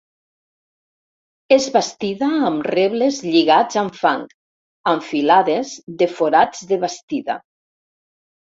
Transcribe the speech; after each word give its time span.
És 1.57 1.67
bastida 1.75 2.29
amb 2.47 2.65
rebles 2.75 3.21
lligats 3.27 3.79
amb 3.83 3.99
fang, 4.01 4.25
amb 4.95 5.07
filades 5.13 5.77
de 6.03 6.11
forats 6.17 6.67
de 6.75 6.83
bastida. 6.89 7.41